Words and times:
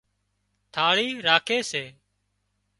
ٿاۯي 0.73 1.07
راکي 1.25 1.57
سي 1.69 1.83